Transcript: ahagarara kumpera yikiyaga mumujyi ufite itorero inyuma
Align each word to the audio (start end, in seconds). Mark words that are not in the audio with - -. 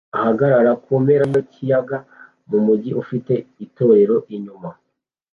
ahagarara 0.17 0.71
kumpera 0.83 1.23
yikiyaga 1.33 1.97
mumujyi 2.49 2.91
ufite 3.01 3.33
itorero 3.65 4.15
inyuma 4.35 4.69